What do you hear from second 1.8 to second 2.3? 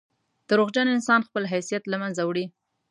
له منځه